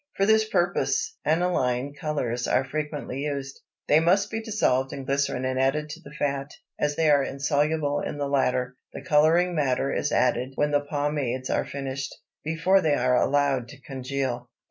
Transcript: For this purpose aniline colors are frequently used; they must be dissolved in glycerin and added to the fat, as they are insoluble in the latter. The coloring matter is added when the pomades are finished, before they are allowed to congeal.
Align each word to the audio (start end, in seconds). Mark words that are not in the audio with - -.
For 0.17 0.25
this 0.25 0.45
purpose 0.49 1.15
aniline 1.25 1.93
colors 1.93 2.47
are 2.47 2.63
frequently 2.65 3.19
used; 3.25 3.61
they 3.87 3.99
must 3.99 4.31
be 4.31 4.41
dissolved 4.41 4.91
in 4.91 5.05
glycerin 5.05 5.45
and 5.45 5.59
added 5.59 5.89
to 5.91 5.99
the 5.99 6.09
fat, 6.09 6.49
as 6.79 6.95
they 6.95 7.07
are 7.11 7.21
insoluble 7.23 7.99
in 7.99 8.17
the 8.17 8.27
latter. 8.27 8.75
The 8.93 9.03
coloring 9.03 9.53
matter 9.53 9.93
is 9.93 10.11
added 10.11 10.53
when 10.55 10.71
the 10.71 10.81
pomades 10.81 11.51
are 11.51 11.65
finished, 11.65 12.15
before 12.43 12.81
they 12.81 12.95
are 12.95 13.15
allowed 13.15 13.67
to 13.67 13.81
congeal. 13.81 14.49